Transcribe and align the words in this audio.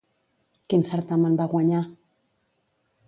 Quin 0.73 0.85
certamen 0.87 1.37
va 1.41 1.47
guanyar? 1.53 1.83